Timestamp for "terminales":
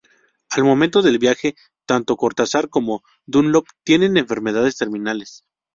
4.75-5.45